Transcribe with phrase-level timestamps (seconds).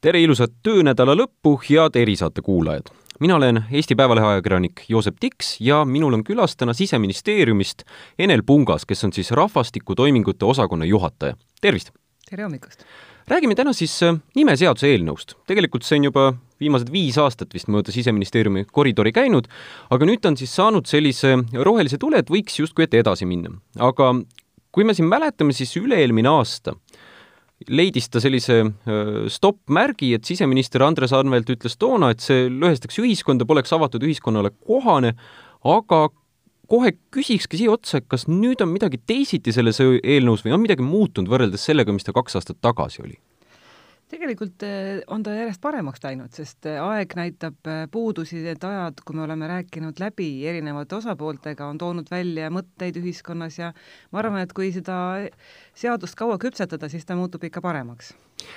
[0.00, 2.88] tere ilusat töönädala lõppu, head erisaate kuulajad!
[3.20, 7.84] mina olen Eesti Päevalehe ajakirjanik Joosep Tiks ja minul on külas täna Siseministeeriumist
[8.18, 11.36] Enel Pungas, kes on siis rahvastikutoimingute osakonna juhataja.
[11.60, 11.90] tervist!
[12.30, 12.84] tere hommikust!
[13.28, 15.36] räägime täna siis äh, nimeseaduse eelnõust.
[15.46, 19.52] tegelikult see on juba viimased viis aastat vist mööda Siseministeeriumi koridori käinud,
[19.90, 23.52] aga nüüd ta on siis saanud sellise rohelise tule, et võiks justkui ette edasi minna.
[23.76, 24.14] aga
[24.72, 26.78] kui me siin mäletame, siis üle-eelmine aasta
[27.68, 28.62] leidis ta sellise
[29.32, 35.12] stopp-märgi, et siseminister Andres Anvelt ütles toona, et see lõhestaks ühiskonda, poleks avatud ühiskonnale kohane,
[35.68, 36.06] aga
[36.70, 40.86] kohe küsikski siia otsa, et kas nüüd on midagi teisiti selles eelnõus või on midagi
[40.86, 43.18] muutunud võrreldes sellega, mis ta kaks aastat tagasi oli?
[44.10, 49.02] Tegelikult eh, on ta järjest paremaks läinud, sest eh, aeg näitab eh, puudusi, need ajad,
[49.06, 53.72] kui me oleme rääkinud läbi erinevate osapooltega, on toonud välja mõtteid ühiskonnas ja
[54.10, 54.96] ma arvan, et kui seda
[55.78, 58.12] seadust kaua küpsetada, siis ta muutub ikka paremaks.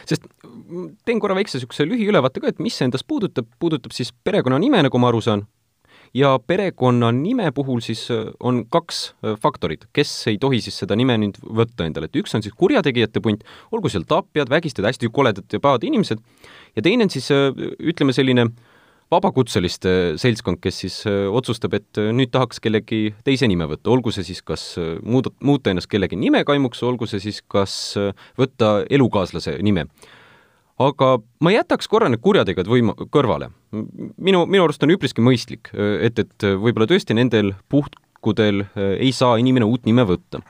[0.09, 4.13] Sest mm, teen korra väikse niisuguse lühiülevaate ka, et mis see endast puudutab, puudutab siis
[4.25, 5.45] perekonnanime, nagu ma aru saan,
[6.13, 11.15] ja perekonnanime puhul siis äh, on kaks äh, faktorit, kes ei tohi siis seda nime
[11.21, 13.41] nüüd võtta endale, et üks on siis kurjategijate punt,
[13.73, 16.21] olgu seal tapjad, vägistajad, hästi koledad ja pahad inimesed,
[16.77, 17.49] ja teine on siis äh,
[17.81, 18.47] ütleme, selline
[19.13, 24.39] vabakutseliste seltskond, kes siis otsustab, et nüüd tahaks kellegi teise nime võtta, olgu see siis
[24.41, 24.63] kas
[25.05, 27.75] muuda, muuta ennast kellegi nimekaimuks, olgu see siis kas
[28.39, 29.85] võtta elukaaslase nime
[30.81, 33.51] aga ma jätaks korra need kurjategijad võima-, kõrvale.
[34.17, 39.37] minu, minu arust on üpriski mõistlik, et, et võib-olla tõesti nendel puhkudel äh, ei saa
[39.41, 40.41] inimene uut nime võtta.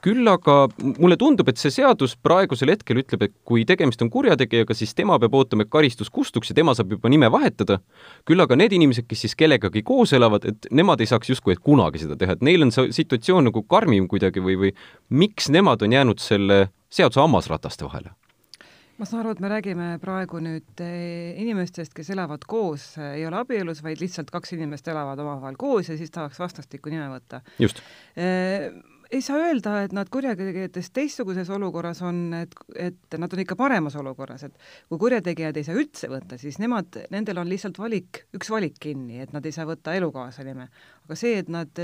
[0.00, 4.72] küll aga mulle tundub, et see seadus praegusel hetkel ütleb, et kui tegemist on kurjategijaga,
[4.72, 7.82] siis tema peab ootama, et karistus kustuks ja tema saab juba nime vahetada,
[8.24, 12.00] küll aga need inimesed, kes siis kellegagi koos elavad, et nemad ei saaks justkui kunagi
[12.00, 14.72] seda teha, et neil on see situatsioon nagu karmim kuidagi või, või
[15.10, 18.14] miks nemad on jäänud selle seaduse hammasrataste vahele?
[19.00, 23.26] Ma saan aru, et me räägime praegu nüüd eh, inimestest, kes elavad koos, eh, ei
[23.28, 27.40] ole abielus, vaid lihtsalt kaks inimest elavad omavahel koos ja siis tahaks vastastikku nime võtta.
[27.58, 27.80] just
[28.16, 28.28] e
[29.10, 33.96] ei saa öelda, et nad kurjategijatest teistsuguses olukorras on, et, et nad on ikka paremas
[33.98, 38.52] olukorras, et kui kurjategijad ei saa üldse võtta, siis nemad, nendel on lihtsalt valik, üks
[38.52, 40.68] valik kinni, et nad ei saa võtta elukaasa nime.
[41.06, 41.80] aga see, et nad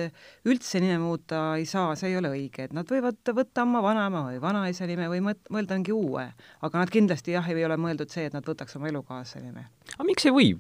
[0.47, 4.23] üldse nime muuta ei saa, see ei ole õige, et nad võivad võtta oma vanaema
[4.29, 6.29] või vanaisa nime või mõt-, mõelda mingi uue.
[6.63, 9.67] aga nad kindlasti jah, ei ole mõeldud see, et nad võtaks oma elukaasa nime.
[9.97, 10.55] aga miks ei või?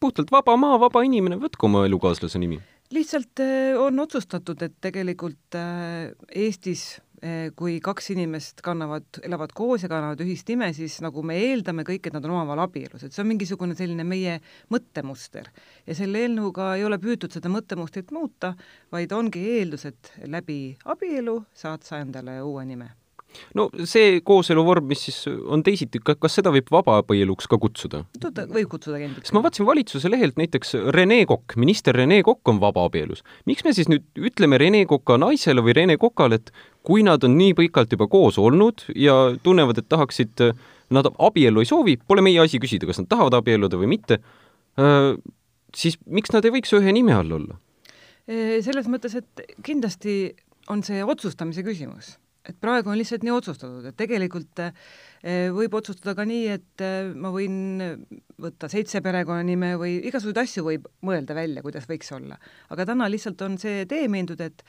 [0.00, 2.58] puhtalt vaba maa, vaba inimene, võtku oma elukaaslase nimi
[2.94, 6.84] lihtsalt äh, on otsustatud, et tegelikult äh, Eestis
[7.22, 11.84] äh, kui kaks inimest kannavad, elavad koos ja kannavad ühist nime, siis nagu me eeldame
[11.88, 14.38] kõik, et nad on omavahel abielus, et see on mingisugune selline meie
[14.74, 15.50] mõttemuster.
[15.86, 18.54] ja selle eelnõuga ei ole püütud seda mõttemustrit muuta,
[18.92, 22.99] vaid ongi eeldus, et läbi abielu saad sa endale uue nime
[23.58, 28.02] no see kooseluvorm, mis siis on teisiti, kas seda võib vabaaabieluks ka kutsuda?
[28.20, 29.28] võib kutsuda kindlasti.
[29.28, 33.24] sest ma vaatasin valitsuse lehelt näiteks Rene Kokk, minister Rene Kokk on vabaabielus.
[33.50, 36.52] miks me siis nüüd ütleme Rene Koka naisele või Rene Kokale, et
[36.86, 40.44] kui nad on nii pikalt juba koos olnud ja tunnevad, et tahaksid,
[40.90, 44.20] nad abiellu ei soovi, pole meie asi küsida, kas nad tahavad abielluda või mitte,
[45.76, 47.60] siis miks nad ei võiks ühe nime all olla?
[48.30, 50.36] selles mõttes, et kindlasti
[50.70, 52.12] on see otsustamise küsimus
[52.48, 57.10] et praegu on lihtsalt nii otsustatud, et tegelikult eh, võib otsustada ka nii, et eh,
[57.12, 57.82] ma võin
[58.40, 62.40] võtta seitse perekonnanime või igasuguseid asju võib mõelda välja, kuidas võiks olla.
[62.72, 64.64] aga täna lihtsalt on see tee mindud, et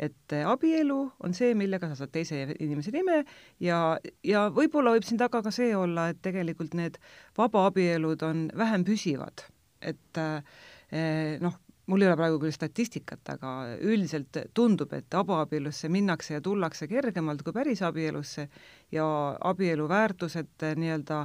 [0.00, 3.18] et abielu on see, millega sa saad teise inimese nime
[3.60, 6.96] ja, ja võib-olla võib siin taga ka see olla, et tegelikult need
[7.36, 9.44] vabaabielud on vähem püsivad.
[9.84, 16.36] et eh, noh, mul ei ole praegu küll statistikat, aga üldiselt tundub, et vabaabiellusse minnakse
[16.36, 18.46] ja tullakse kergemalt kui päris abielusse
[18.94, 19.06] ja
[19.50, 21.18] abielu väärtused eh, nii-öelda,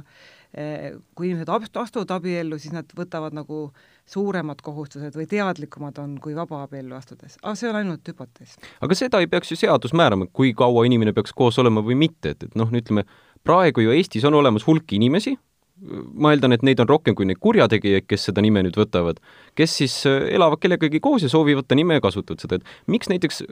[0.58, 3.68] eh, kui inimesed astuvad abiellu, siis nad võtavad nagu
[4.08, 8.56] suuremad kohustused või teadlikumad on kui vabaabiellu astudes, aga see on ainult hüpotees.
[8.80, 12.34] aga seda ei peaks ju seadus määrama, kui kaua inimene peaks koos olema või mitte,
[12.34, 13.06] et, et noh, ütleme,
[13.46, 15.36] praegu ju Eestis on olemas hulk inimesi,
[15.80, 19.20] ma eeldan, et neid on rohkem kui neid kurjategijaid, kes seda nime nüüd võtavad,
[19.58, 23.10] kes siis äh, elavad kellegagi koos ja soovivad võtta nime ja kasutavad seda, et miks
[23.12, 23.44] näiteks,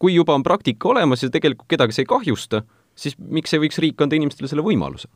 [0.00, 2.64] kui juba on praktika olemas ja tegelikult kedagi see ei kahjusta,
[2.98, 5.10] siis miks ei võiks riik anda inimestele selle võimaluse?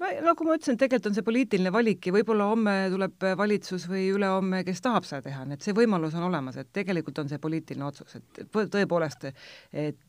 [0.00, 4.10] ma, nagu ma ütlesin, tegelikult on see poliitiline valik ja võib-olla homme tuleb valitsus või
[4.12, 7.40] ülehomme, kes tahab seda teha, nii et see võimalus on olemas, et tegelikult on see
[7.42, 9.28] poliitiline otsus, et tõepoolest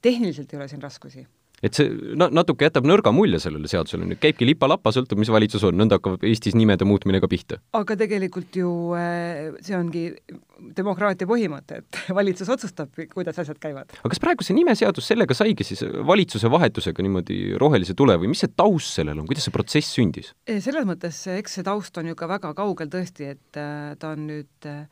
[0.03, 1.23] tehniliselt ei ole siin raskusi
[1.65, 1.89] et see
[2.19, 5.97] na-, natuke jätab nõrga mulje sellele seadusele, nüüd käibki lipa-lapa, sõltub, mis valitsus on, nõnda
[5.97, 7.59] hakkab Eestis nimede muutmine ka pihta.
[7.77, 10.05] aga tegelikult ju äh, see ongi
[10.77, 13.93] demokraatia põhimõte, et valitsus otsustab, kuidas asjad käivad.
[13.97, 18.45] aga kas praegu see nimeseadus sellega saigi siis valitsuse vahetusega niimoodi rohelise tule või mis
[18.45, 20.33] see taust sellel on, kuidas see protsess sündis?
[20.45, 24.27] selles mõttes, eks see taust on ju ka väga kaugel tõesti, et äh, ta on
[24.29, 24.85] nüüd äh,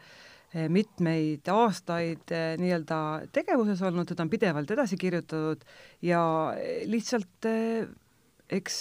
[0.72, 3.00] mitmeid aastaid eh, nii-öelda
[3.36, 5.66] tegevuses olnud, seda on pidevalt edasi kirjutatud
[6.06, 6.22] ja
[6.56, 7.50] eh, lihtsalt
[8.56, 8.78] eks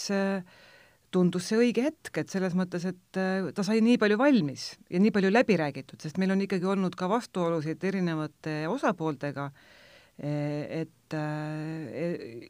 [1.15, 3.19] tundus see õige hetk, et selles mõttes, et
[3.55, 6.97] ta sai nii palju valmis ja nii palju läbi räägitud, sest meil on ikkagi olnud
[6.99, 9.47] ka vastuolusid erinevate osapooltega,
[10.19, 11.17] et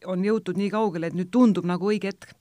[0.09, 2.33] on jõutud nii kaugele, et nüüd tundub nagu õige hetk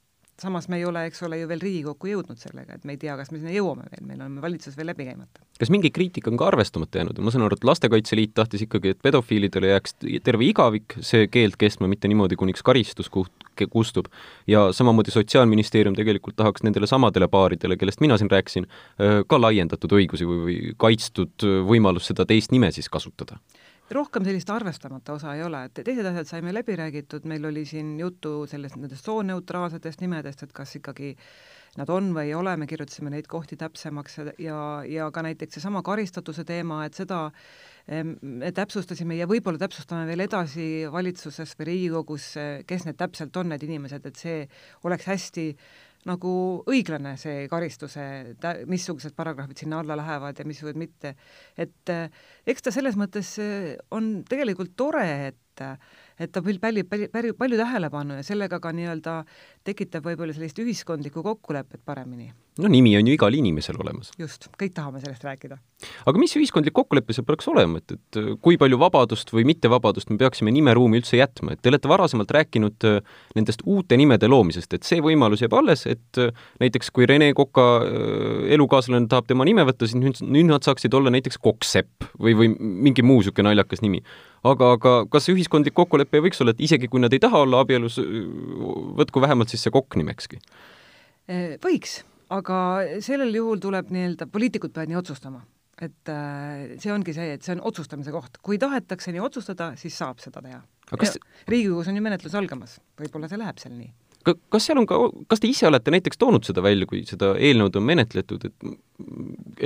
[0.41, 3.15] samas me ei ole, eks ole, ju veel Riigikokku jõudnud sellega, et me ei tea,
[3.19, 5.44] kas me sinna jõuame veel, meil on valitsus veel läbi käimata.
[5.59, 8.95] kas mingi kriitika on ka arvestamata jäänud, ma saan aru, et Lastekaitse Liit tahtis ikkagi,
[8.95, 14.09] et pedofiilidele jääks terve igavik see keeld kestma, mitte niimoodi, kuniks karistus kustub,
[14.50, 18.68] ja samamoodi Sotsiaalministeerium tegelikult tahaks nendele samadele paaridele, kellest mina siin rääkisin,
[19.27, 23.38] ka laiendatud õigusi või, või kaitstud võimalus seda teist nime siis kasutada
[23.95, 27.95] rohkem sellist arvestamata osa ei ole, et teised asjad saime läbi räägitud, meil oli siin
[28.00, 31.13] juttu sellest, nendest sooneutraalsetest nimedest, et kas ikkagi
[31.80, 35.81] nad on või ei ole, me kirjutasime neid kohti täpsemaks ja, ja ka näiteks seesama
[35.86, 37.25] karistatuse teema, et seda
[38.22, 42.28] me täpsustasime ja võib-olla täpsustame veel edasi valitsuses või Riigikogus,
[42.69, 44.45] kes need täpselt on, need inimesed, et see
[44.88, 45.48] oleks hästi
[46.09, 46.33] nagu
[46.69, 48.03] õiglane, see karistuse,
[48.69, 51.15] missugused paragrahvid sinna alla lähevad ja missugused mitte.
[51.57, 51.94] et
[52.45, 53.35] eks ta selles mõttes
[53.91, 55.39] on tegelikult tore, et
[56.19, 59.13] et ta pälvib palju, palju, palju tähelepanu ja sellega ka nii-öelda
[59.68, 62.31] tekitab võib-olla sellist ühiskondlikku kokkulepet paremini.
[62.60, 64.12] no nimi on ju igal inimesel olemas.
[64.19, 65.57] just, kõik tahame sellest rääkida.
[66.06, 70.19] aga mis ühiskondlik kokkulepe seal peaks olema, et, et kui palju vabadust või mittevabadust me
[70.19, 73.00] peaksime nimeruumi üldse jätma, et te olete varasemalt rääkinud äh,
[73.38, 77.69] nendest uute nimede loomisest, et see võimalus jääb alles, et äh, näiteks kui Rene Koka
[77.80, 82.36] äh, elukaaslane tahab tema nime võtta, siis nüüd, nüüd nad saaksid olla näiteks Kokksepp või,
[82.36, 84.04] või mingi muu niisugune naljakas nimi
[84.48, 87.62] aga, aga kas ühiskondlik kokkulepe ei võiks olla, et isegi kui nad ei taha olla
[87.63, 88.00] abielus,
[89.00, 90.41] võtku vähemalt siis see kokk nimekski?
[91.63, 92.01] Võiks,
[92.33, 92.59] aga
[93.05, 95.44] sellel juhul tuleb nii-öelda, poliitikud peavad nii otsustama.
[95.83, 98.38] et äh, see ongi see, et see on otsustamise koht.
[98.45, 100.61] kui tahetakse nii otsustada, siis saab seda teha.
[101.00, 101.17] Kas...
[101.50, 103.91] Riigikogus on ju menetlus algamas, võib-olla see läheb seal nii
[104.23, 104.97] kas seal on ka,
[105.27, 108.69] kas te ise olete näiteks toonud seda välja, kui seda eelnõud on menetletud, et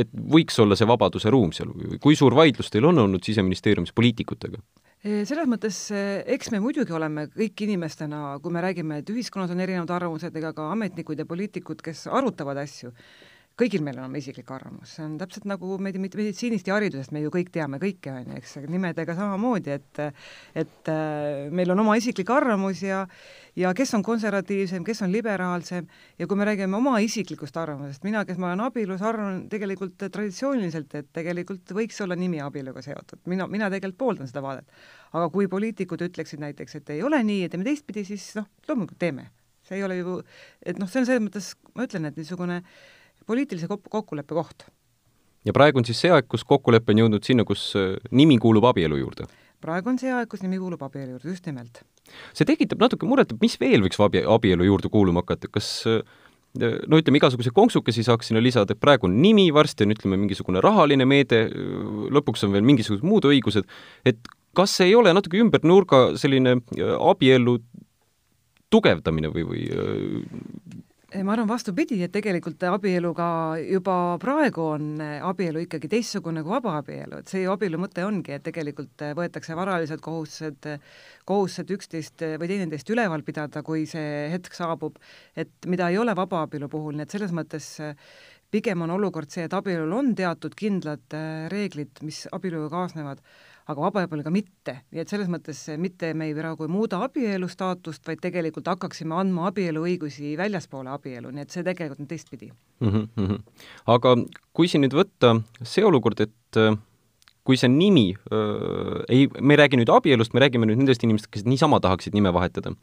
[0.01, 3.94] et võiks olla see vabaduse ruum seal või kui suur vaidlus teil on olnud Siseministeeriumis
[3.94, 4.62] poliitikutega?
[5.04, 9.94] Selles mõttes, eks me muidugi oleme kõik inimestena, kui me räägime, et ühiskonnas on erinevad
[9.94, 12.92] arvamused, ega ka ametnikud ja poliitikud, kes arutavad asju,
[13.57, 17.24] kõigil meil on oma isiklik arvamus, see on täpselt nagu med-, meditsiinist ja haridusest me
[17.24, 20.01] ju kõik teame kõike, on ju, eks, nimedega samamoodi, et
[20.57, 23.06] et äh, meil on oma isiklik arvamus ja
[23.57, 25.88] ja kes on konservatiivsem, kes on liberaalsem
[26.19, 30.94] ja kui me räägime oma isiklikust arvamusest, mina, kes ma olen abielus, arvan tegelikult traditsiooniliselt,
[31.00, 34.69] et tegelikult võiks olla nimi abieluga seotud, mina, mina tegelikult pooldan seda vaadet.
[35.18, 39.01] aga kui poliitikud ütleksid näiteks, et ei ole nii ja teeme teistpidi, siis noh, loomulikult
[39.01, 39.31] teeme.
[39.68, 40.21] see ei ole ju,
[40.62, 42.97] et noh, see on selles mõttes, ma ütlen, et niisugune äh,
[43.28, 44.70] poliitilise kokkuleppe koht.
[45.46, 48.68] ja praegu on siis see aeg, kus kokkulepe on jõudnud sinna, kus äh, nimi kuulub
[48.72, 49.28] abielu juurde?
[49.64, 51.84] praegu on see aeg, kus nimi kuulub abielu juurde, just nimelt.
[52.38, 56.02] see tekitab natuke muret, et mis veel võiks abi, abielu juurde kuuluma hakata, kas äh,
[56.58, 60.64] no ütleme, igasuguseid konksukesi saaks sinna lisada, et praegu on nimi, varsti on ütleme, mingisugune
[60.64, 61.46] rahaline meede,
[62.14, 63.68] lõpuks on veel mingisugused muud õigused,
[64.07, 67.60] et kas ei ole natuke ümber nurga selline äh, abielu
[68.74, 69.62] tugevdamine või, või
[71.24, 73.28] ma arvan vastupidi, et tegelikult abieluga
[73.62, 78.45] juba praegu on abielu ikkagi teistsugune kui vabaabielu, et see ju abielu mõte ongi, et
[78.45, 80.69] tegelikult võetakse varalised kohustused,
[81.28, 85.00] kohustused üksteist või teineteist üleval pidada, kui see hetk saabub,
[85.36, 87.69] et mida ei ole vabaabielu puhul, nii et selles mõttes
[88.54, 91.18] pigem on olukord see, et abielul on teatud kindlad
[91.54, 93.24] reeglid, mis abieluga kaasnevad,
[93.68, 94.78] aga vabaabieluga mitte.
[94.92, 99.16] nii et selles mõttes mitte me ei praegu ei muuda abielu staatust, vaid tegelikult hakkaksime
[99.18, 103.07] andma abieluõigusi väljaspoole abielu, nii et see tegelikult on teistpidi mm.
[103.18, 103.42] -hmm.
[103.95, 104.16] aga
[104.54, 106.78] kui siin nüüd võtta see olukord, et äh,
[107.44, 111.33] kui see nimi äh,, ei, me ei räägi nüüd abielust, me räägime nüüd nendest inimestest,
[111.33, 112.76] kes niisama tahaksid nime vahetada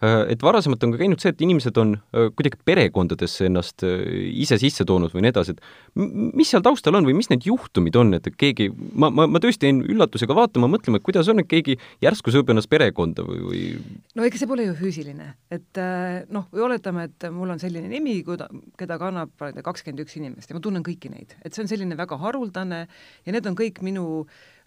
[0.00, 4.02] et varasemalt on ka käinud see, et inimesed on äh, kuidagi perekondadesse ennast äh,
[4.44, 5.98] ise sisse toonud või nii edasi, et
[6.38, 9.66] mis seal taustal on või mis need juhtumid on, et keegi, ma, ma, ma tõesti
[9.66, 13.62] jäin üllatusega vaatama, mõtlema, et kuidas on, et keegi järsku sööb ennast perekonda või, või
[14.14, 15.82] no ega see pole ju füüsiline, et
[16.30, 19.34] noh, või oletame, et mul on selline nimi, keda kannab
[19.66, 23.34] kakskümmend üks inimest ja ma tunnen kõiki neid, et see on selline väga haruldane ja
[23.34, 24.06] need on kõik minu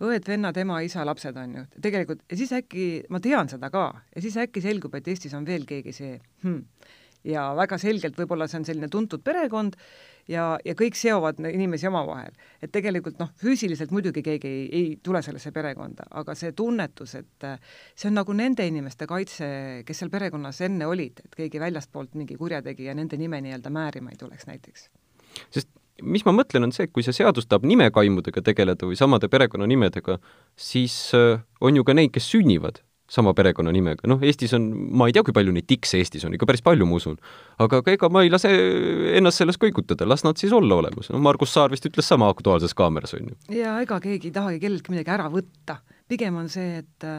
[0.01, 4.23] õed-vennad, ema, isa, lapsed on ju, tegelikult, ja siis äkki, ma tean seda ka, ja
[4.23, 6.63] siis äkki selgub, et Eestis on veel keegi see hmm.
[7.27, 9.77] ja väga selgelt võib-olla see on selline tuntud perekond
[10.31, 12.33] ja, ja kõik seovad inimesi omavahel.
[12.61, 17.47] et tegelikult noh, füüsiliselt muidugi keegi ei, ei tule sellesse perekonda, aga see tunnetus, et
[17.47, 17.59] äh,
[17.95, 19.51] see on nagu nende inimeste kaitse,
[19.85, 24.19] kes seal perekonnas enne olid, et keegi väljastpoolt mingi kurjategija nende nime nii-öelda määrima ei
[24.21, 24.89] tuleks näiteks.
[25.49, 25.69] sest
[26.01, 30.17] mis ma mõtlen, on see, et kui see seadus tahab nimekaimudega tegeleda või samade perekonnanimedega,
[30.59, 32.81] siis äh, on ju ka neid, kes sünnivad
[33.11, 36.47] sama perekonnanimega, noh, Eestis on, ma ei tea, kui palju neid tikse Eestis on, ikka
[36.47, 37.17] päris palju, ma usun.
[37.59, 38.51] aga ega ma ei lase
[39.19, 41.11] ennast sellest kõigutada, las nad siis olla olemas.
[41.11, 43.39] no Margus Saar vist ütles sama Aktuaalses Kaameras, on ju.
[43.57, 45.81] jaa, ega keegi ei tahagi kelleltki midagi ära võtta.
[46.07, 47.09] pigem on see, et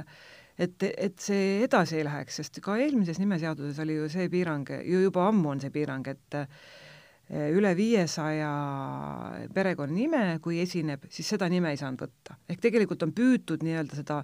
[0.63, 5.05] et, et see edasi ei läheks, sest ka eelmises nimeseaduses oli ju see piirang, ju
[5.05, 6.41] juba ammu on see piirang, et
[7.33, 8.49] üle viiesaja
[9.55, 12.37] perekonnanime, kui esineb, siis seda nime ei saanud võtta.
[12.49, 14.19] ehk tegelikult on püütud nii-öelda seda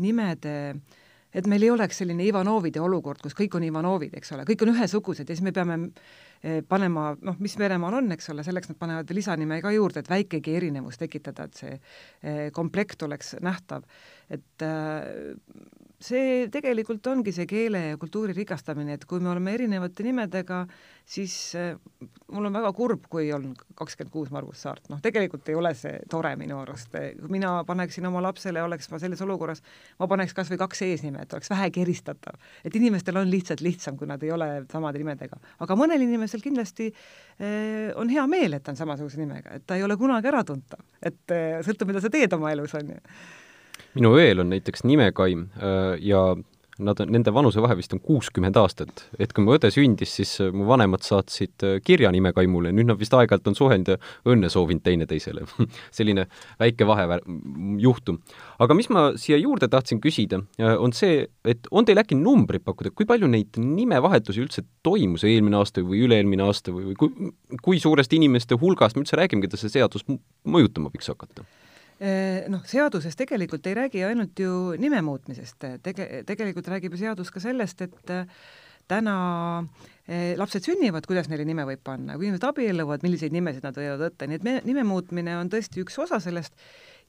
[0.00, 0.54] nimede
[1.36, 4.72] et meil ei oleks selline Ivanovide olukord, kus kõik on Ivanovid, eks ole, kõik on
[4.72, 5.78] ühesugused ja siis me peame
[6.40, 10.10] eh, panema, noh, mis Venemaal on, eks ole, selleks nad panevad lisanime ka juurde, et
[10.10, 13.84] väikegi erinevus tekitada, et see eh, komplekt oleks nähtav.
[14.30, 14.64] Et
[16.02, 20.58] see tegelikult ongi see keele ja kultuuri rikastamine, et kui me oleme erinevate nimedega,
[21.08, 21.78] siis äh,
[22.34, 25.94] mul on väga kurb, kui on kakskümmend kuus Margus Saart, noh tegelikult ei ole see
[26.12, 29.62] tore minu arust, kui mina paneksin oma lapsele, oleks ma selles olukorras,
[30.00, 32.36] ma paneks kas või kaks eesnime, et oleks vähegi eristatav.
[32.64, 35.40] et inimestel on lihtsalt lihtsam, kui nad ei ole samade nimedega.
[35.64, 39.80] aga mõnel inimesel kindlasti eh, on hea meel, et ta on samasuguse nimega, et ta
[39.80, 43.00] ei ole kunagi äratuntav, et sõltub, mida sa teed oma elus, on ju
[43.96, 46.28] minu õel on näiteks nimekaim äh, ja
[46.76, 49.06] nad on, nende vanusevahe vist on kuuskümmend aastat.
[49.18, 53.00] et kui mu õde sündis, siis äh, mu vanemad saatsid äh, kirja nimekaimule, nüüd nad
[53.00, 53.96] vist aeg-ajalt on suhelnud ja
[54.28, 55.46] õnne soovinud teineteisele
[55.98, 56.26] selline
[56.60, 57.20] väike vahe,
[57.80, 58.20] juhtum.
[58.60, 60.42] aga mis ma siia juurde tahtsin küsida,
[60.76, 65.60] on see, et on teil äkki numbrid pakkuda, kui palju neid nimevahetusi üldse toimus eelmine
[65.62, 67.32] aasta või üle-eelmine aasta või, või kui,
[67.64, 70.04] kui suurest inimeste hulgast me üldse räägime, keda see seadus
[70.44, 71.46] mõjutama võiks hakata?
[72.52, 77.40] Noh, seaduses tegelikult ei räägi ainult ju nime muutmisest, tege-, tegelikult räägib ju seadus ka
[77.40, 78.26] sellest, et äh,
[78.90, 79.16] täna
[80.06, 84.04] eh, lapsed sünnivad, kuidas neile nime võib panna, kui inimesed abielluvad, milliseid nimesid nad võivad
[84.06, 86.54] võtta, nii et me, nime muutmine on tõesti üks osa sellest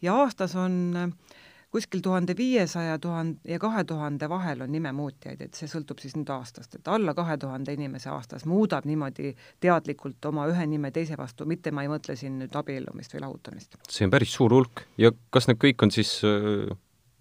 [0.04, 1.38] ja aastas on äh,
[1.78, 6.32] kuskil tuhande viiesaja, tuhande ja kahe tuhande vahel on nimemuutjaid, et see sõltub siis nüüd
[6.34, 11.46] aastast, et alla kahe tuhande inimese aastas muudab niimoodi teadlikult oma ühe nime teise vastu,
[11.46, 13.80] mitte ma ei mõtle siin nüüd abiellumist või lahutamist.
[13.90, 16.76] see on päris suur hulk ja kas need kõik on siis äh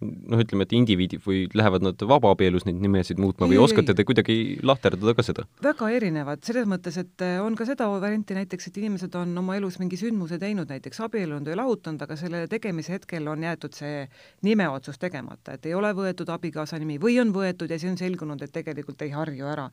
[0.04, 4.04] noh, ütleme, et indiviidid või lähevad nad vabaabielus neid nimesid muutma või ei, oskate te
[4.04, 5.46] kuidagi lahterdada ka seda?
[5.64, 9.56] väga erinevad, selles mõttes, et eh, on ka seda varianti näiteks, et inimesed on oma
[9.56, 14.04] elus mingi sündmuse teinud, näiteks abiellunud või lahutanud, aga selle tegemise hetkel on jäetud see
[14.46, 18.44] nimeotsus tegemata, et ei ole võetud abikaasa nimi või on võetud ja siis on selgunud,
[18.44, 19.70] et tegelikult ei harju ära.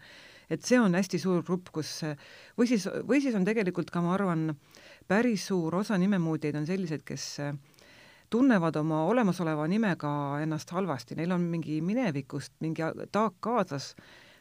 [0.49, 2.03] et see on hästi suur grupp, kus
[2.59, 4.51] või siis, või siis on tegelikult ka, ma arvan,
[5.07, 7.39] päris suur osa nimemuutjaid on sellised, kes
[8.33, 10.09] tunnevad oma olemasoleva nimega
[10.41, 13.93] ennast halvasti, neil on mingi minevikust mingi taak kaasas,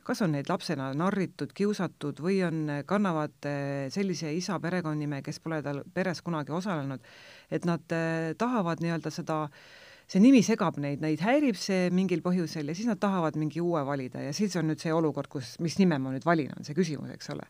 [0.06, 5.60] kas on neid lapsena narritud, kiusatud või on, kannavad eh, sellise isa perekonnanime, kes pole
[5.62, 7.04] tal peres kunagi osalenud,
[7.52, 9.44] et nad eh, tahavad nii-öelda seda
[10.08, 13.84] see nimi segab neid, neid häirib see mingil põhjusel ja siis nad tahavad mingi uue
[13.86, 16.76] valida ja siis on nüüd see olukord, kus, mis nime ma nüüd valin, on see
[16.76, 17.46] küsimus, eks ole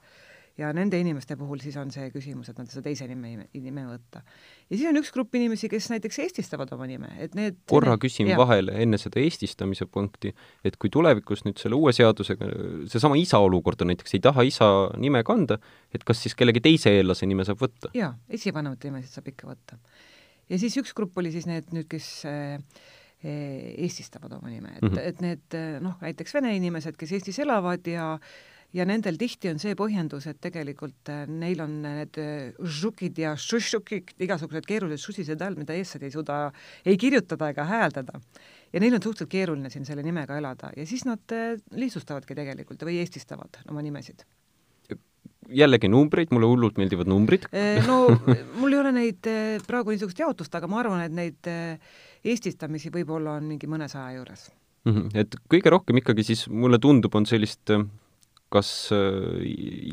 [0.59, 4.23] ja nende inimeste puhul siis on see küsimus, et nad seda teise nime, nime võtta.
[4.69, 8.29] ja siis on üks grupp inimesi, kes näiteks eestistavad oma nime, et need korra küsin
[8.29, 8.39] ja.
[8.41, 12.51] vahele enne seda eestistamise punkti, et kui tulevikus nüüd selle uue seadusega
[12.93, 15.59] seesama isa olukord on näiteks, ei taha isa nime kanda,
[15.95, 17.93] et kas siis kellegi teise eellase nime saab võtta?
[17.97, 19.81] jaa, esivanemate nimesid saab ikka võtta.
[20.53, 22.59] ja siis üks grupp oli siis need nüüd, kes äh,
[23.23, 25.09] eestistavad oma nime, et mm, -hmm.
[25.09, 28.19] et need noh, näiteks vene inimesed, kes Eestis elavad ja
[28.77, 33.35] ja nendel tihti on see põhjendus, et tegelikult äh, neil on need äh, žukid ja
[33.39, 36.39] šušukid, igasugused keerulised šusised all, mida eestlased ei suuda
[36.89, 38.21] ei kirjutada ega hääldada.
[38.73, 42.85] ja neil on suhteliselt keeruline siin selle nimega elada ja siis nad äh, lihtsustavadki tegelikult
[42.89, 44.25] või eestistavad oma nimesid
[45.53, 47.49] jällegi numbreid, mulle hullult meeldivad numbrid.
[47.87, 48.07] no
[48.61, 49.29] mul ei ole neid
[49.67, 51.51] praegu niisugust jaotust, aga ma arvan, et neid
[52.25, 54.47] eestistamisi võib-olla on mingi mõnesaja juures
[54.87, 54.93] mm.
[54.95, 55.11] -hmm.
[55.19, 57.75] et kõige rohkem ikkagi siis mulle tundub, on sellist
[58.53, 59.41] kas äh,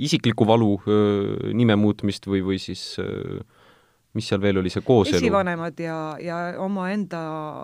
[0.04, 3.40] isiklikku valu äh, nime muutmist või, või siis äh,
[4.18, 5.20] mis seal veel oli, see kooselu?
[5.22, 7.20] esivanemad ja, ja omaenda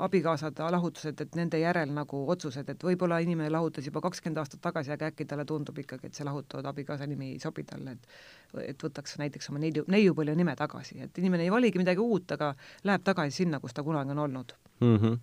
[0.05, 4.93] abikaasad lahutused, et nende järel nagu otsused, et võib-olla inimene lahutas juba kakskümmend aastat tagasi,
[4.93, 8.83] aga äkki talle tundub ikkagi, et see lahutatud abikaasa nimi ei sobi talle, et et
[8.85, 12.53] võtaks näiteks oma neiu, neiupõlve nime tagasi, et inimene ei valigi midagi uut, aga
[12.87, 14.95] läheb tagasi sinna, kus ta kunagi on olnud mm.
[14.95, 15.17] -hmm.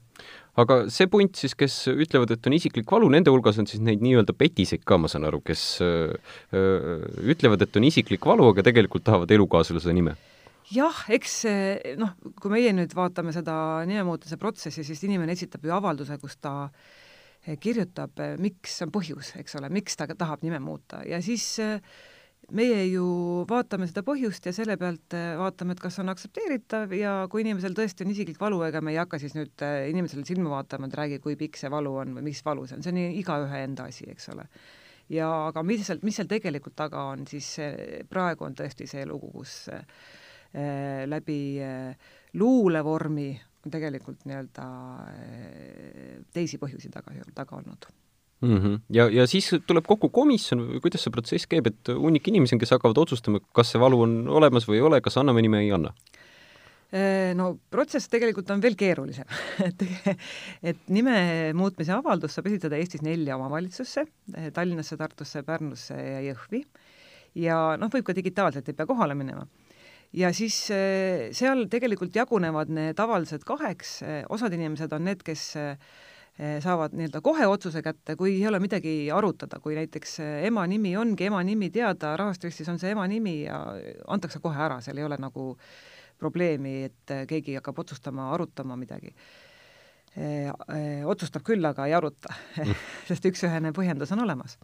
[0.56, 4.02] aga see punt siis, kes ütlevad, et on isiklik valu, nende hulgas on siis neid
[4.04, 9.04] nii-öelda petiseid ka, ma saan aru, kes öö, ütlevad, et on isiklik valu, aga tegelikult
[9.04, 10.16] tahavad elukaaslase nime
[10.72, 11.42] jah, eks
[12.00, 13.54] noh, kui meie nüüd vaatame seda
[13.88, 19.34] nimemuutuse protsessi, siis inimene esitab ju avalduse, kus ta eh, kirjutab, eh, miks on põhjus,
[19.40, 21.78] eks ole, miks ta tahab nime muuta ja siis eh,
[22.56, 23.04] meie ju
[23.48, 28.04] vaatame seda põhjust ja selle pealt vaatame, et kas on aktsepteeritav ja kui inimesel tõesti
[28.04, 29.62] on isiklik valu, ega me ei hakka siis nüüd
[29.92, 32.84] inimesele silma vaatama, et räägi, kui pikk see valu on või mis valu see on,
[32.84, 34.48] see on igaühe enda asi, eks ole.
[35.12, 37.54] ja aga mis seal, mis seal tegelikult taga on, siis
[38.10, 39.62] praegu on tõesti see lugu, kus
[41.08, 43.30] läbi äh, luulevormi
[43.62, 44.68] on tegelikult nii-öelda
[45.08, 47.86] äh, teisi põhjusi taga, taga olnud
[48.42, 48.56] mm.
[48.56, 48.80] -hmm.
[48.90, 52.62] ja, ja siis tuleb kokku komisjon või kuidas see protsess käib, et hunnik inimesi on,
[52.62, 55.72] kes hakkavad otsustama, kas see valu on olemas või ei ole, kas anname nime, ei
[55.72, 55.94] anna?
[57.34, 59.24] no protsess tegelikult on veel keerulisem
[59.68, 59.84] et,
[60.60, 61.14] et nime
[61.56, 64.04] muutmise avaldus saab esitada Eestis nelja omavalitsusse,
[64.52, 66.60] Tallinnasse, Tartusse, Pärnusse ja Jõhvi.
[67.40, 69.46] ja noh, võib ka digitaalselt, ei pea kohale minema
[70.16, 75.44] ja siis eh, seal tegelikult jagunevad need avaldused kaheks, eh, osad inimesed on need, kes
[75.60, 75.76] eh,
[76.64, 81.28] saavad nii-öelda kohe otsuse kätte, kui ei ole midagi arutada, kui näiteks ema nimi ongi
[81.28, 83.58] ema nimi teada, rahvastregistris on see ema nimi ja
[84.08, 85.52] antakse kohe ära, seal ei ole nagu
[86.22, 89.10] probleemi, et keegi hakkab otsustama, arutama midagi.
[90.12, 90.24] E,
[91.08, 92.32] otsustab küll, aga ei aruta
[93.08, 94.58] sest üks-ühene põhjendus on olemas.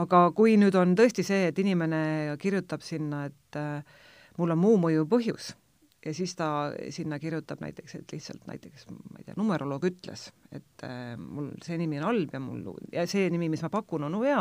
[0.00, 4.00] aga kui nüüd on tõesti see, et inimene kirjutab sinna, et äh,
[4.38, 5.54] mul on muu mõju põhjus.
[6.00, 6.46] Ja siis ta
[6.94, 11.76] sinna kirjutab näiteks, et lihtsalt näiteks, ma ei tea, numeroloog ütles, et äh, mul see
[11.76, 12.62] nimi on halb ja mul,
[12.94, 14.38] ja see nimi, mis ma pakun, on hea,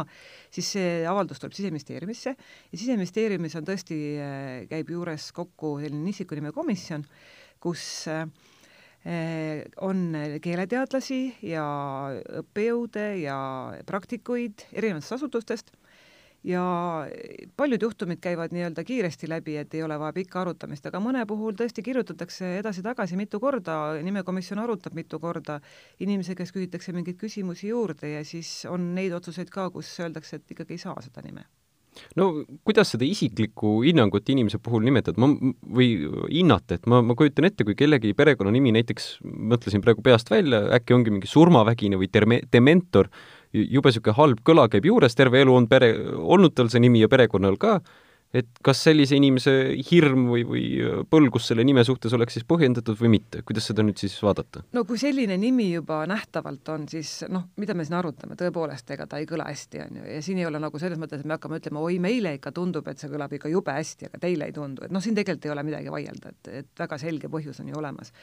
[0.55, 2.31] siis see avaldus tuleb Siseministeeriumisse.
[2.71, 7.03] Ja Siseministeeriumis on tõesti äh,, käib juures kokku selline isikunime komisjon,
[7.59, 8.23] kus äh,
[9.83, 11.67] on keeleteadlasi ja
[12.39, 13.37] õppejõude ja
[13.87, 15.75] praktikuid erinevatest asutustest
[16.43, 16.63] ja
[17.57, 21.57] paljud juhtumid käivad nii-öelda kiiresti läbi, et ei ole vaja pikka arutamist, aga mõne puhul
[21.59, 25.59] tõesti kirjutatakse edasi-tagasi mitu korda, nimekomisjon arutab mitu korda,
[25.99, 30.55] inimese käest küsitakse mingeid küsimusi juurde ja siis on neid otsuseid ka, kus öeldakse, et
[30.55, 31.47] ikkagi ei saa seda nime.
[32.15, 32.29] No
[32.63, 35.29] kuidas seda isiklikku hinnangut inimese puhul nimetada, ma,
[35.75, 35.89] või
[36.29, 40.95] hinnata, et ma, ma kujutan ette, kui kellegi perekonnanimi näiteks, mõtlesin praegu peast välja, äkki
[40.95, 43.09] ongi mingi surmavägine või terme-, dementor,
[43.53, 47.09] jube niisugune halb kõla käib juures, terve elu on pere, olnud tal see nimi ja
[47.11, 47.79] perekonnal ka,
[48.35, 49.51] et kas sellise inimese
[49.89, 50.63] hirm või, või
[51.09, 54.61] põlgus selle nime suhtes oleks siis põhjendatud või mitte, kuidas seda nüüd siis vaadata?
[54.75, 59.07] no kui selline nimi juba nähtavalt on, siis noh, mida me siin arutame, tõepoolest, ega
[59.09, 61.39] ta ei kõla hästi, on ju, ja siin ei ole nagu selles mõttes, et me
[61.39, 64.55] hakkame ütlema, oi, meile ikka tundub, et see kõlab ikka jube hästi, aga teile ei
[64.55, 67.73] tundu, et noh, siin tegelikult ei ole midagi vaielda, et, et väga selge põhjus on
[67.73, 68.13] ju olemas.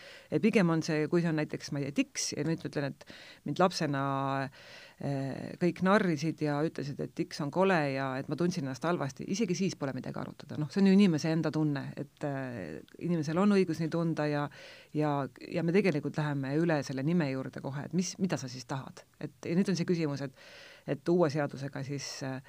[0.43, 3.17] pigem on see, kui see on näiteks, ma ei tea, tiks ja nüüd ütlen, et
[3.49, 4.07] mind lapsena
[4.47, 4.67] äh,
[5.61, 9.53] kõik narrisid ja ütlesid, et X on kole ja et ma tundsin ennast halvasti, isegi
[9.59, 13.53] siis pole midagi arutada, noh, see on ju inimese enda tunne, et äh, inimesel on
[13.59, 14.47] õigus nii tunda ja
[14.97, 15.11] ja,
[15.53, 19.05] ja me tegelikult läheme üle selle nime juurde kohe, et mis, mida sa siis tahad.
[19.21, 20.49] et ja nüüd on see küsimus, et
[20.87, 22.41] et uue seadusega siis äh,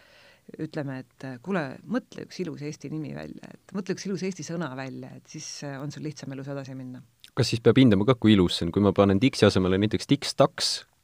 [0.63, 4.71] ütleme, et kuule, mõtle üks ilus eesti nimi välja, et mõtle üks ilus eesti sõna
[4.79, 7.03] välja, et siis on sul lihtsam elus edasi minna.
[7.35, 10.07] kas siis peab hindama ka, kui ilus see on, kui ma panen tiksi asemele näiteks
[10.07, 10.96] Äh.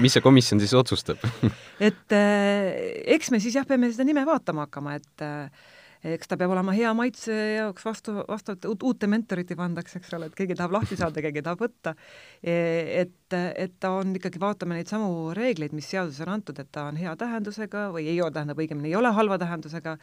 [0.00, 1.22] Mis see komisjon siis otsustab?
[1.88, 2.74] Et äh,
[3.16, 5.64] eks me siis jah, peame seda nime vaatama hakkama, et äh,
[6.14, 10.36] eks ta peab olema hea maitse jaoks vastu, vastavalt uute mentorite pandakse, eks ole, et
[10.36, 11.94] keegi tahab lahti saada, keegi tahab võtta.
[12.42, 12.54] E,
[13.04, 16.88] et, et ta on ikkagi, vaatame neid samu reegleid, mis seaduses on antud, et ta
[16.90, 19.96] on hea tähendusega või ei ole, tähendab õigemini ei ole halva tähendusega,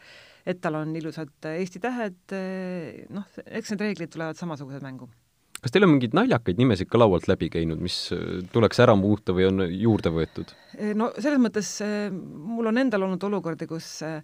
[0.48, 2.38] et tal on ilusad Eesti tähed,
[3.14, 5.12] noh, eks need reeglid tulevad samasugused mängu
[5.62, 9.34] kas teil on mingeid naljakaid nimesid ka laualt läbi käinud, mis äh, tuleks ära muuta
[9.36, 10.50] või on juurde võetud?
[10.98, 14.20] no selles mõttes äh, mul on endal olnud olukordi, kus äh,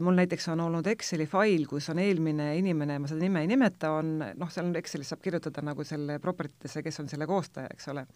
[0.00, 3.96] mul näiteks on olnud Exceli fail, kus on eelmine inimene, ma seda nime ei nimeta,
[3.98, 7.90] on noh, seal Excelis saab kirjutada nagu selle property desse, kes on selle koostaja, eks
[7.90, 8.06] ole.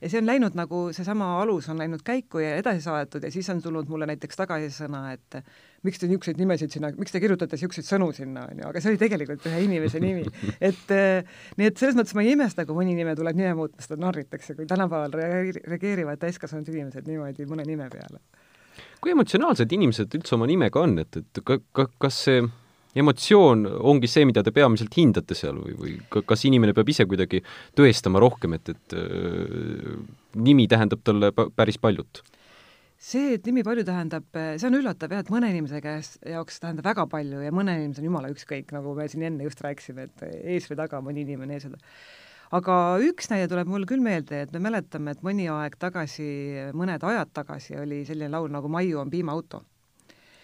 [0.00, 3.48] Ja see on läinud nagu, seesama alus on läinud käiku ja edasi saadetud ja siis
[3.52, 5.38] on tulnud mulle näiteks tagasisõna, et
[5.84, 8.94] miks te niisuguseid nimesid sinna, miks te kirjutate niisuguseid sõnu sinna, on ju, aga see
[8.94, 10.24] oli tegelikult ühe inimese nimi.
[10.70, 13.84] et eh, nii et selles mõttes ma ei imesta, kui mõni nime tuleb nime muutma,
[13.84, 18.22] seda narritakse, kui tänapäeval reageerivad täiskasvanud inimesed niimoodi mõne nime peale.
[19.04, 22.44] kui emotsionaalsed inimesed üldse oma nimega on, et, et ka, ka, kas see
[22.94, 27.42] emotsioon ongi see, mida te peamiselt hindate seal või, või kas inimene peab ise kuidagi
[27.78, 29.98] tõestama rohkem, et, et äh,
[30.34, 32.22] nimi tähendab talle päris paljut?
[33.04, 36.86] see, et nimi palju tähendab, see on üllatav jah, et mõne inimese käes jaoks tähendab
[36.88, 40.24] väga palju ja mõne inimese on jumala ükskõik, nagu me siin enne just rääkisime, et
[40.54, 41.68] ees või taga mõni inimene ees
[42.54, 46.30] aga üks näide tuleb mul küll meelde, et me mäletame, et mõni aeg tagasi,
[46.76, 49.64] mõned ajad tagasi oli selline laul nagu Maiu on piimaauto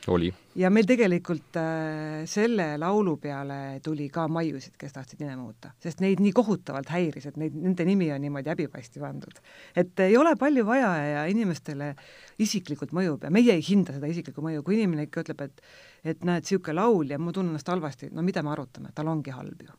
[0.08, 0.30] oli.
[0.56, 6.00] ja meil tegelikult äh, selle laulu peale tuli ka maiusid, kes tahtsid nime muuta, sest
[6.04, 9.42] neid nii kohutavalt häiris, et neid, nende nimi on niimoodi häbipaisti pandud.
[9.76, 11.94] et ei ole palju vaja ja inimestele
[12.38, 15.62] isiklikult mõjub ja meie ei hinda seda isiklikku mõju, kui inimene ikka ütleb, et
[16.00, 19.34] et näed, niisugune laul ja ma tunnen ennast halvasti, no mida me arutame, tal ongi
[19.36, 19.76] halb ju.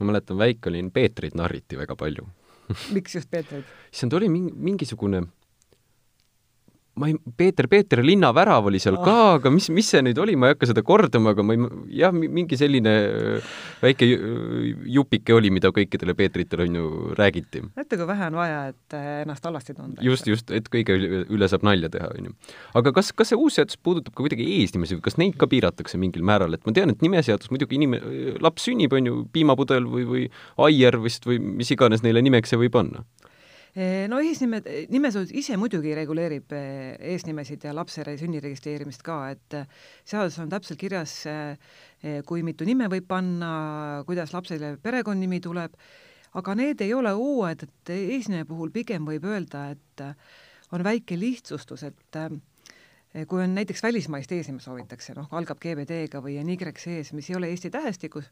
[0.00, 2.26] ma mäletan, väike olin, Peetrit narriti väga palju
[2.94, 3.64] miks just Peetrit?
[3.94, 5.22] issand, oli mingi, mingisugune
[7.00, 9.04] ma ei, Peeter, Peeter linnavärav oli seal oh.
[9.04, 11.68] ka, aga mis, mis see nüüd oli, ma ei hakka seda kordama, aga ma ei,
[12.00, 14.08] jah, mingi selline äh, väike
[14.96, 17.62] jupike oli, mida kõikidele Peetritele on ju räägiti.
[17.78, 20.04] näete, kui vähe on vaja, et äh, ennast halvasti tunda.
[20.04, 22.36] just, just, et kõige üle saab nalja teha, on ju.
[22.82, 26.00] aga kas, kas see uus seadus puudutab ka kuidagi eesnimesi või kas neid ka piiratakse
[26.00, 30.06] mingil määral, et ma tean, et nimeseadus muidugi inimene, laps sünnib, on ju, piimapudel või,
[30.10, 30.28] või
[30.68, 33.06] aier vist või mis iganes neile nimeks see võib panna
[34.10, 39.66] no eesnimed, nimeseadus ise muidugi reguleerib eesnimesid ja lapse sünni registreerimist ka, et eh,
[40.04, 45.78] seaduses on täpselt kirjas, eh, kui mitu nime võib panna, kuidas lapsele perekonnanimi tuleb,
[46.34, 50.04] aga need ei ole uued, et eesnime puhul pigem võib öelda, et
[50.74, 52.20] on väike lihtsustus, et
[53.26, 57.36] kui on näiteks välismaist eesnime soovitakse, noh, algab GBD-ga või on Y sees, mis ei
[57.36, 58.30] ole Eesti tähestikus,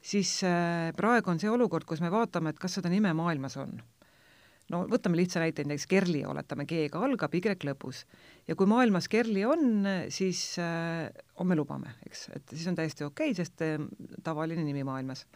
[0.00, 0.40] siis
[0.96, 3.76] praegu on see olukord, kus me vaatame, et kas seda nime maailmas on
[4.72, 8.04] no võtame lihtsa näite, näiteks Kerli, oletame, G-ga algab, Y lõpus.
[8.48, 11.08] ja kui maailmas Kerli on, siis äh,
[11.44, 13.78] me lubame, eks, et siis on täiesti okei okay,, sest äh,
[14.24, 15.26] tavaline nimi maailmas.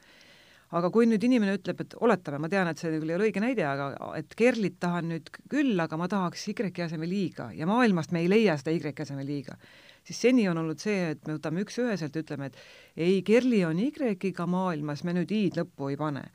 [0.73, 3.41] aga kui nüüd inimene ütleb, et oletame, ma tean, et see küll ei ole õige
[3.45, 8.13] näide, aga et Kerlit tahan nüüd küll, aga ma tahaks Y-i asemel I-ga ja maailmast
[8.13, 9.57] me ei leia seda Y-i asemel I-ga,
[10.05, 12.57] siis seni on olnud see, et me võtame üks-üheselt, ütleme, et
[12.97, 16.29] ei, Kerli on Y-iga maailmas, me nüüd I-d lõppu ei pane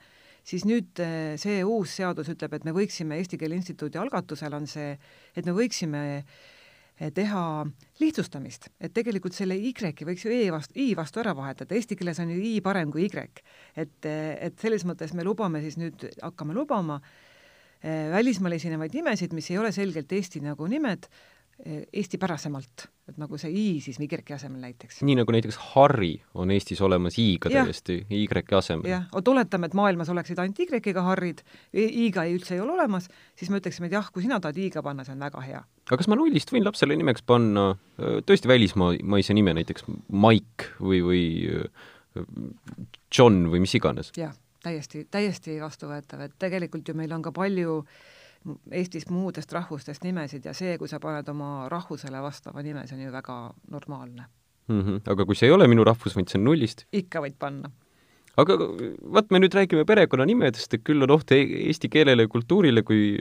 [0.47, 4.67] siis nüüd eh, see uus seadus ütleb, et me võiksime, Eesti Keele Instituudi algatusel on
[4.69, 4.93] see,
[5.35, 7.43] et me võiksime eh, teha
[8.01, 12.21] lihtsustamist, et tegelikult selle Y-i võiks ju E vastu, I vastu ära vahetada, eesti keeles
[12.23, 13.43] on ju I parem kui Y.
[13.75, 17.01] et, eh, et selles mõttes me lubame siis nüüd, hakkame lubama
[17.77, 21.05] välismaal esinevaid nimesid, mis ei ole selgelt Eesti nagu nimed,
[21.65, 24.99] eestipärasemalt, et nagu see i siis Y asemel näiteks.
[25.01, 28.89] nii nagu näiteks Harri on Eestis olemas i-ga täiesti, Y asemel.
[28.89, 31.41] jah, vot oletame, et maailmas oleksid ainult Y-ga Harrid,
[31.73, 34.83] i-ga ei üldse ei ole olemas, siis me ütleksime, et jah, kui sina tahad i-ga
[34.83, 35.63] panna, see on väga hea.
[35.87, 41.23] aga kas ma nullist võin lapsele nimeks panna tõesti välismaise nime, näiteks Mike või, või
[43.17, 44.13] John või mis iganes?
[44.17, 48.13] jah, täiesti, täiesti vastuvõetav, et tegelikult ju meil on ka palju äh,
[48.71, 53.07] Eestis muudest rahvustest nimesid ja see, kui sa paned oma rahvusele vastava nime, see on
[53.07, 53.39] ju väga
[53.71, 54.27] normaalne
[54.67, 54.81] mm.
[54.81, 55.01] -hmm.
[55.11, 56.85] aga kui see ei ole minu rahvus, vaid see on nullist?
[56.91, 57.71] ikka võid panna.
[58.37, 58.57] aga
[59.17, 63.17] vaat me nüüd räägime perekonnanimedest, et küll on oht e-, eesti keelele ja kultuurile, kui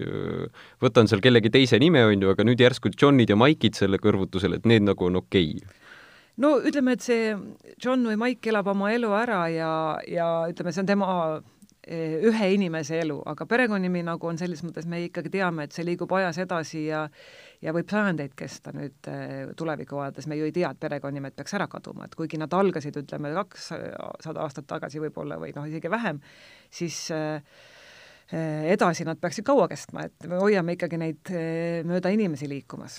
[0.82, 4.54] võtan seal kellegi teise nime, on ju, aga nüüd järsku Johnid ja Maikid selle kõrvutusel,
[4.54, 5.84] et need nagu on okei okay
[6.42, 7.34] no ütleme, et see
[7.82, 9.72] John või Mike elab oma elu ära ja,
[10.08, 11.08] ja ütleme, see on tema
[11.86, 16.10] ühe inimese elu, aga perekonnanimi nagu on selles mõttes, me ikkagi teame, et see liigub
[16.18, 17.04] ajas edasi ja
[17.62, 21.54] ja võib sajandeid kesta nüüd eh, tulevikku vaadates, me ju ei tea, et perekonnanimed peaks
[21.56, 26.18] ära kaduma, et kuigi nad algasid, ütleme, kakssada aastat tagasi võib-olla või noh, isegi vähem,
[26.74, 27.38] siis äh,
[28.74, 31.34] edasi nad peaksid kaua kestma, et me hoiame ikkagi neid
[31.86, 32.98] mööda inimesi liikumas.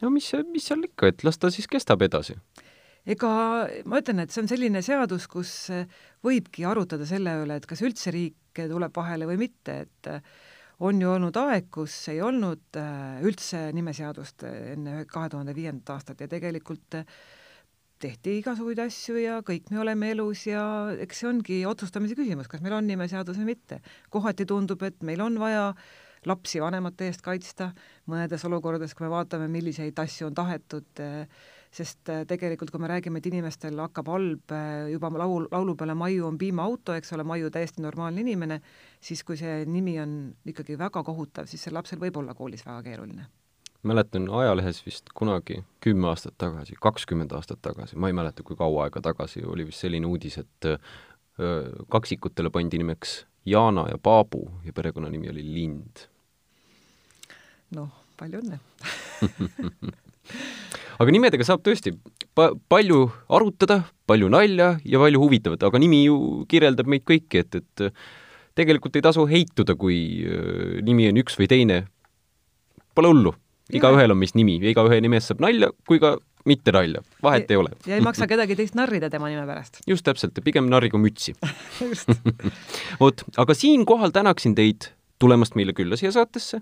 [0.00, 2.40] no mis, mis seal ikka, et las ta siis kestab edasi
[3.06, 3.32] ega
[3.88, 5.52] ma ütlen, et see on selline seadus, kus
[6.24, 10.10] võibki arutada selle üle, et kas üldse riik tuleb vahele või mitte, et
[10.82, 16.24] on ju olnud aeg, kus ei olnud äh, üldse nimeseadust enne kahe tuhande viiendat aastat
[16.24, 16.98] ja tegelikult
[18.02, 20.62] tehti igasuguseid asju ja kõik me oleme elus ja
[21.04, 23.78] eks see ongi otsustamise küsimus, kas meil on nimeseadus või mitte.
[24.10, 25.70] kohati tundub, et meil on vaja
[26.26, 27.72] lapsi vanemate eest kaitsta,
[28.10, 32.90] mõnedes olukordades, kui me vaatame, milliseid asju on tahetud äh, sest äh, tegelikult kui me
[32.90, 37.24] räägime, et inimestel hakkab halb äh, juba laul, laulu peale Maiu on piimaauto, eks ole,
[37.24, 38.60] Maiu täiesti normaalne inimene,
[39.00, 40.16] siis kui see nimi on
[40.48, 43.28] ikkagi väga kohutav, siis sel lapsel võib olla koolis väga keeruline
[43.82, 48.84] mäletan ajalehes vist kunagi kümme aastat tagasi, kakskümmend aastat tagasi, ma ei mäleta, kui kaua
[48.84, 50.76] aega tagasi, oli vist selline uudis, et öö,
[51.90, 56.06] kaksikutele pandi nimeks Jana ja Paabu ja perekonnanimi oli Lind.
[57.74, 58.60] noh, palju õnne
[61.00, 61.94] aga nimedega saab tõesti
[62.36, 66.18] pa-, palju arutada, palju nalja ja palju huvitavat, aga nimi ju
[66.50, 67.86] kirjeldab meid kõiki, et, et
[68.58, 71.84] tegelikult ei tasu heituda, kui äh, nimi on üks või teine.
[72.92, 73.32] Pole hullu,
[73.72, 76.16] igaühel on meist nimi ja igaühe nimest saab nalja kui ka
[76.48, 77.70] mitte nalja, vahet ja, ei ole.
[77.86, 79.80] ja ei maksa kedagi teist narrida tema nime pärast.
[79.88, 81.36] just täpselt, pigem narrigu mütsi
[83.02, 84.90] vot, aga siinkohal tänaksin teid
[85.22, 86.60] tulemast meile külla siia saatesse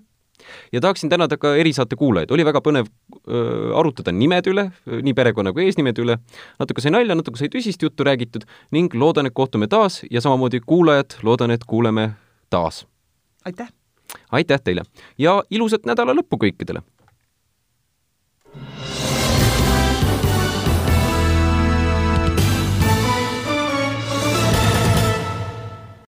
[0.71, 2.89] ja tahaksin tänada ka erisaate kuulajaid, oli väga põnev
[3.27, 6.17] öö, arutada nimede üle, nii perekonna kui eesnimede üle,
[6.61, 10.63] natuke sai nalja, natuke sai tõsist juttu räägitud ning loodan, et kohtume taas ja samamoodi
[10.65, 12.11] kuulajad, loodan, et kuuleme
[12.49, 12.85] taas.
[13.45, 13.69] aitäh!
[14.31, 14.83] aitäh teile
[15.17, 16.83] ja ilusat nädala lõppu kõikidele!